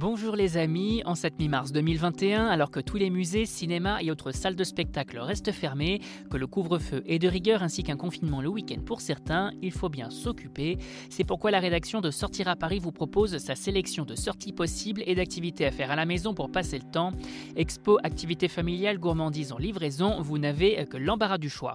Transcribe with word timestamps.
Bonjour 0.00 0.36
les 0.36 0.56
amis, 0.58 1.02
en 1.06 1.16
cette 1.16 1.40
mi-mars 1.40 1.72
2021, 1.72 2.46
alors 2.46 2.70
que 2.70 2.78
tous 2.78 2.98
les 2.98 3.10
musées, 3.10 3.46
cinémas 3.46 3.98
et 4.00 4.12
autres 4.12 4.30
salles 4.30 4.54
de 4.54 4.62
spectacle 4.62 5.18
restent 5.18 5.50
fermés, 5.50 6.00
que 6.30 6.36
le 6.36 6.46
couvre-feu 6.46 7.02
est 7.04 7.18
de 7.18 7.26
rigueur 7.26 7.64
ainsi 7.64 7.82
qu'un 7.82 7.96
confinement 7.96 8.40
le 8.40 8.48
week-end 8.48 8.80
pour 8.86 9.00
certains, 9.00 9.50
il 9.60 9.72
faut 9.72 9.88
bien 9.88 10.08
s'occuper. 10.10 10.78
C'est 11.10 11.24
pourquoi 11.24 11.50
la 11.50 11.58
rédaction 11.58 12.00
de 12.00 12.12
Sortir 12.12 12.46
à 12.46 12.54
Paris 12.54 12.78
vous 12.78 12.92
propose 12.92 13.38
sa 13.38 13.56
sélection 13.56 14.04
de 14.04 14.14
sorties 14.14 14.52
possibles 14.52 15.02
et 15.04 15.16
d'activités 15.16 15.66
à 15.66 15.72
faire 15.72 15.90
à 15.90 15.96
la 15.96 16.06
maison 16.06 16.32
pour 16.32 16.52
passer 16.52 16.78
le 16.78 16.88
temps. 16.88 17.10
Expo, 17.56 17.98
activités 18.04 18.46
familiales, 18.46 18.98
gourmandises 18.98 19.50
en 19.50 19.58
livraison, 19.58 20.20
vous 20.20 20.38
n'avez 20.38 20.86
que 20.86 20.96
l'embarras 20.96 21.38
du 21.38 21.50
choix. 21.50 21.74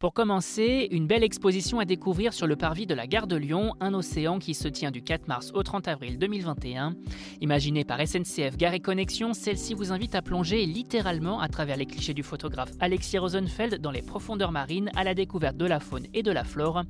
Pour 0.00 0.14
commencer, 0.14 0.86
une 0.92 1.08
belle 1.08 1.24
exposition 1.24 1.80
à 1.80 1.84
découvrir 1.84 2.32
sur 2.32 2.46
le 2.46 2.54
parvis 2.54 2.86
de 2.86 2.94
la 2.94 3.08
gare 3.08 3.26
de 3.26 3.34
Lyon, 3.34 3.74
un 3.80 3.94
océan 3.94 4.38
qui 4.38 4.54
se 4.54 4.68
tient 4.68 4.92
du 4.92 5.02
4 5.02 5.26
mars 5.26 5.50
au 5.54 5.64
30 5.64 5.88
avril 5.88 6.20
2021. 6.20 6.94
Imaginée 7.40 7.82
par 7.82 7.98
SNCF 8.06 8.56
Gare 8.56 8.74
et 8.74 8.80
Connexion, 8.80 9.32
celle-ci 9.32 9.74
vous 9.74 9.90
invite 9.90 10.14
à 10.14 10.22
plonger 10.22 10.64
littéralement 10.66 11.40
à 11.40 11.48
travers 11.48 11.76
les 11.76 11.84
clichés 11.84 12.14
du 12.14 12.22
photographe 12.22 12.70
Alexis 12.78 13.18
Rosenfeld 13.18 13.80
dans 13.80 13.90
les 13.90 14.02
profondeurs 14.02 14.52
marines 14.52 14.88
à 14.94 15.02
la 15.02 15.14
découverte 15.14 15.56
de 15.56 15.66
la 15.66 15.80
faune 15.80 16.06
et 16.14 16.22
de 16.22 16.30
la 16.30 16.44
flore. 16.44 16.84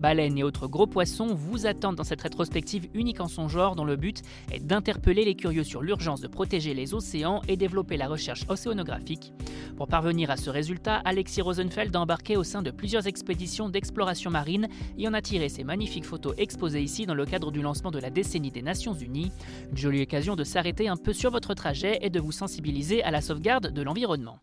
Baleines 0.00 0.38
et 0.38 0.42
autres 0.42 0.66
gros 0.66 0.86
poissons 0.86 1.34
vous 1.34 1.66
attendent 1.66 1.96
dans 1.96 2.02
cette 2.02 2.22
rétrospective 2.22 2.88
unique 2.94 3.20
en 3.20 3.28
son 3.28 3.46
genre 3.46 3.76
dont 3.76 3.84
le 3.84 3.96
but 3.96 4.22
est 4.50 4.64
d'interpeller 4.64 5.26
les 5.26 5.34
curieux 5.34 5.64
sur 5.64 5.82
l'urgence 5.82 6.22
de 6.22 6.28
protéger 6.28 6.72
les 6.72 6.94
océans 6.94 7.42
et 7.46 7.58
développer 7.58 7.98
la 7.98 8.08
recherche 8.08 8.46
océanographique. 8.48 9.34
Pour 9.76 9.88
parvenir 9.88 10.30
à 10.30 10.38
ce 10.38 10.48
résultat, 10.48 11.02
Alexis 11.04 11.42
Rosenfeld 11.42 11.94
a 11.94 12.00
embarqué 12.00 12.38
au 12.38 12.44
de 12.62 12.70
plusieurs 12.70 13.06
expéditions 13.06 13.68
d'exploration 13.68 14.30
marine 14.30 14.68
et 14.98 15.08
en 15.08 15.14
a 15.14 15.22
tiré 15.22 15.48
ces 15.48 15.64
magnifiques 15.64 16.04
photos 16.04 16.34
exposées 16.36 16.82
ici 16.82 17.06
dans 17.06 17.14
le 17.14 17.26
cadre 17.26 17.50
du 17.50 17.62
lancement 17.62 17.90
de 17.90 17.98
la 17.98 18.10
décennie 18.10 18.50
des 18.50 18.62
Nations 18.62 18.94
Unies. 18.94 19.32
Une 19.70 19.76
jolie 19.76 20.02
occasion 20.02 20.36
de 20.36 20.44
s'arrêter 20.44 20.88
un 20.88 20.96
peu 20.96 21.12
sur 21.12 21.30
votre 21.30 21.54
trajet 21.54 21.98
et 22.02 22.10
de 22.10 22.20
vous 22.20 22.32
sensibiliser 22.32 23.02
à 23.02 23.10
la 23.10 23.20
sauvegarde 23.20 23.72
de 23.72 23.82
l'environnement. 23.82 24.38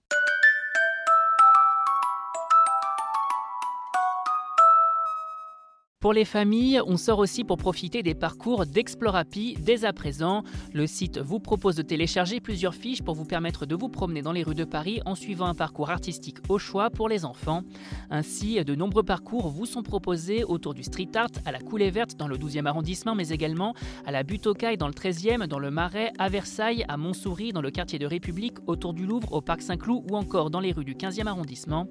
Pour 6.01 6.13
les 6.13 6.25
familles, 6.25 6.81
on 6.87 6.97
sort 6.97 7.19
aussi 7.19 7.43
pour 7.43 7.57
profiter 7.57 8.01
des 8.01 8.15
parcours 8.15 8.65
d'Explorapi 8.65 9.55
dès 9.59 9.85
à 9.85 9.93
présent. 9.93 10.41
Le 10.73 10.87
site 10.87 11.19
vous 11.19 11.39
propose 11.39 11.75
de 11.75 11.83
télécharger 11.83 12.39
plusieurs 12.39 12.73
fiches 12.73 13.03
pour 13.03 13.13
vous 13.13 13.23
permettre 13.23 13.67
de 13.67 13.75
vous 13.75 13.87
promener 13.87 14.23
dans 14.23 14.31
les 14.31 14.41
rues 14.41 14.55
de 14.55 14.63
Paris 14.63 14.99
en 15.05 15.13
suivant 15.13 15.45
un 15.45 15.53
parcours 15.53 15.91
artistique 15.91 16.37
au 16.49 16.57
choix 16.57 16.89
pour 16.89 17.07
les 17.07 17.23
enfants. 17.23 17.61
Ainsi, 18.09 18.65
de 18.65 18.73
nombreux 18.73 19.03
parcours 19.03 19.49
vous 19.49 19.67
sont 19.67 19.83
proposés 19.83 20.43
autour 20.43 20.73
du 20.73 20.81
street 20.81 21.11
art 21.13 21.29
à 21.45 21.51
la 21.51 21.59
Coulée 21.59 21.91
Verte 21.91 22.15
dans 22.17 22.27
le 22.27 22.35
12e 22.35 22.65
arrondissement, 22.65 23.13
mais 23.13 23.29
également 23.29 23.75
à 24.03 24.11
la 24.11 24.23
Butte 24.23 24.47
aux 24.47 24.55
Cailles 24.55 24.77
dans 24.77 24.87
le 24.87 24.93
13e, 24.93 25.45
dans 25.45 25.59
le 25.59 25.69
Marais, 25.69 26.13
à 26.17 26.29
Versailles, 26.29 26.83
à 26.87 26.97
Montsouris, 26.97 27.53
dans 27.53 27.61
le 27.61 27.69
quartier 27.69 27.99
de 27.99 28.07
République, 28.07 28.57
autour 28.65 28.95
du 28.95 29.05
Louvre, 29.05 29.33
au 29.33 29.41
Parc 29.41 29.61
Saint-Cloud 29.61 30.03
ou 30.09 30.15
encore 30.15 30.49
dans 30.49 30.61
les 30.61 30.71
rues 30.71 30.83
du 30.83 30.95
15e 30.95 31.27
arrondissement. 31.27 31.85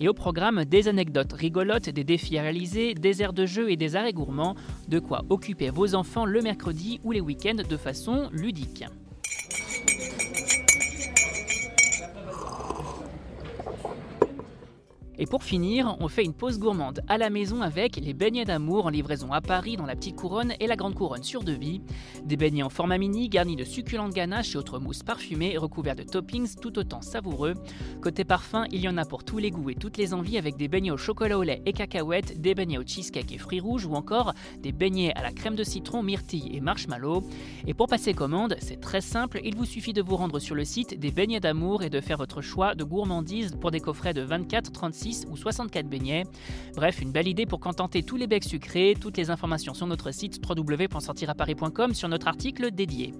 Et 0.00 0.08
au 0.08 0.14
programme, 0.14 0.64
des 0.64 0.88
anecdotes 0.88 1.34
rigolotes, 1.34 1.90
des 1.90 2.04
défis 2.04 2.38
à 2.38 2.42
réaliser, 2.42 2.94
des 2.94 3.20
airs 3.20 3.34
de 3.34 3.49
jeux 3.50 3.70
et 3.70 3.76
des 3.76 3.96
arrêts 3.96 4.12
gourmands, 4.12 4.54
de 4.88 4.98
quoi 4.98 5.24
occuper 5.28 5.70
vos 5.70 5.94
enfants 5.94 6.24
le 6.24 6.40
mercredi 6.40 7.00
ou 7.04 7.12
les 7.12 7.20
week-ends 7.20 7.62
de 7.68 7.76
façon 7.76 8.30
ludique. 8.32 8.84
Et 15.22 15.26
pour 15.26 15.44
finir, 15.44 15.96
on 16.00 16.08
fait 16.08 16.24
une 16.24 16.32
pause 16.32 16.58
gourmande 16.58 17.02
à 17.06 17.18
la 17.18 17.28
maison 17.28 17.60
avec 17.60 17.96
les 17.96 18.14
beignets 18.14 18.46
d'amour 18.46 18.86
en 18.86 18.88
livraison 18.88 19.34
à 19.34 19.42
Paris 19.42 19.76
dans 19.76 19.84
la 19.84 19.94
petite 19.94 20.16
couronne 20.16 20.54
et 20.60 20.66
la 20.66 20.76
grande 20.76 20.94
couronne 20.94 21.22
sur 21.22 21.42
devis. 21.42 21.82
Des 22.24 22.38
beignets 22.38 22.62
en 22.62 22.70
format 22.70 22.96
mini 22.96 23.28
garnis 23.28 23.54
de 23.54 23.64
succulentes 23.64 24.14
ganaches 24.14 24.54
et 24.54 24.56
autres 24.56 24.78
mousses 24.78 25.02
parfumées 25.02 25.58
recouverts 25.58 25.94
de 25.94 26.04
toppings 26.04 26.56
tout 26.58 26.78
autant 26.78 27.02
savoureux. 27.02 27.52
Côté 28.00 28.24
parfum, 28.24 28.64
il 28.72 28.80
y 28.80 28.88
en 28.88 28.96
a 28.96 29.04
pour 29.04 29.22
tous 29.22 29.36
les 29.36 29.50
goûts 29.50 29.68
et 29.68 29.74
toutes 29.74 29.98
les 29.98 30.14
envies 30.14 30.38
avec 30.38 30.56
des 30.56 30.68
beignets 30.68 30.90
au 30.90 30.96
chocolat 30.96 31.36
au 31.36 31.42
lait 31.42 31.60
et 31.66 31.74
cacahuètes, 31.74 32.40
des 32.40 32.54
beignets 32.54 32.78
au 32.78 32.86
cheesecake 32.86 33.30
et 33.30 33.38
fruits 33.38 33.60
rouges 33.60 33.84
ou 33.84 33.96
encore 33.96 34.32
des 34.62 34.72
beignets 34.72 35.12
à 35.16 35.22
la 35.22 35.32
crème 35.32 35.54
de 35.54 35.64
citron, 35.64 36.02
myrtille 36.02 36.56
et 36.56 36.62
marshmallow. 36.62 37.24
Et 37.66 37.74
pour 37.74 37.88
passer 37.88 38.14
commande, 38.14 38.56
c'est 38.60 38.80
très 38.80 39.02
simple, 39.02 39.38
il 39.44 39.54
vous 39.54 39.66
suffit 39.66 39.92
de 39.92 40.00
vous 40.00 40.16
rendre 40.16 40.38
sur 40.38 40.54
le 40.54 40.64
site 40.64 40.98
des 40.98 41.10
beignets 41.10 41.40
d'amour 41.40 41.82
et 41.82 41.90
de 41.90 42.00
faire 42.00 42.16
votre 42.16 42.40
choix 42.40 42.74
de 42.74 42.84
gourmandise 42.84 43.54
pour 43.60 43.70
des 43.70 43.80
coffrets 43.80 44.14
de 44.14 44.22
24, 44.22 44.72
36 44.72 45.09
ou 45.28 45.36
64 45.36 45.88
beignets. 45.88 46.24
Bref, 46.74 47.00
une 47.00 47.12
belle 47.12 47.28
idée 47.28 47.46
pour 47.46 47.60
contenter 47.60 48.02
tous 48.02 48.16
les 48.16 48.26
becs 48.26 48.44
sucrés. 48.44 48.94
Toutes 48.98 49.16
les 49.16 49.30
informations 49.30 49.74
sur 49.74 49.86
notre 49.86 50.10
site 50.12 50.40
www.sortiraparis.com 50.48 51.94
sur 51.94 52.08
notre 52.08 52.28
article 52.28 52.70
dédié. 52.70 53.12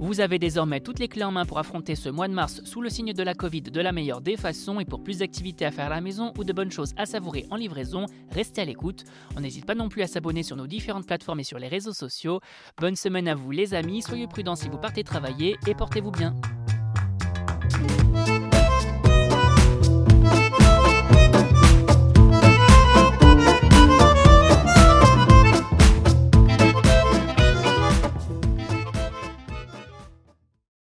Vous 0.00 0.20
avez 0.20 0.38
désormais 0.38 0.80
toutes 0.80 0.98
les 0.98 1.08
clés 1.08 1.24
en 1.24 1.30
main 1.30 1.44
pour 1.44 1.58
affronter 1.58 1.94
ce 1.94 2.08
mois 2.08 2.26
de 2.26 2.32
mars 2.32 2.62
sous 2.64 2.80
le 2.80 2.88
signe 2.88 3.12
de 3.12 3.22
la 3.22 3.34
Covid 3.34 3.60
de 3.60 3.80
la 3.82 3.92
meilleure 3.92 4.22
des 4.22 4.38
façons 4.38 4.80
et 4.80 4.86
pour 4.86 5.02
plus 5.02 5.18
d'activités 5.18 5.66
à 5.66 5.70
faire 5.70 5.86
à 5.86 5.90
la 5.90 6.00
maison 6.00 6.32
ou 6.38 6.44
de 6.44 6.54
bonnes 6.54 6.70
choses 6.70 6.94
à 6.96 7.04
savourer 7.04 7.46
en 7.50 7.56
livraison, 7.56 8.06
restez 8.30 8.62
à 8.62 8.64
l'écoute. 8.64 9.04
On 9.36 9.40
n'hésite 9.40 9.66
pas 9.66 9.74
non 9.74 9.90
plus 9.90 10.00
à 10.00 10.06
s'abonner 10.06 10.42
sur 10.42 10.56
nos 10.56 10.66
différentes 10.66 11.06
plateformes 11.06 11.40
et 11.40 11.44
sur 11.44 11.58
les 11.58 11.68
réseaux 11.68 11.92
sociaux. 11.92 12.40
Bonne 12.78 12.96
semaine 12.96 13.28
à 13.28 13.34
vous 13.34 13.50
les 13.50 13.74
amis, 13.74 14.00
soyez 14.00 14.26
prudents 14.26 14.56
si 14.56 14.70
vous 14.70 14.78
partez 14.78 15.04
travailler 15.04 15.58
et 15.66 15.74
portez-vous 15.74 16.12
bien. 16.12 16.34